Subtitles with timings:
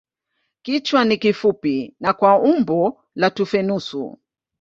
[0.61, 4.17] Kichwa ni kifupi na kwa umbo la tufe nusu.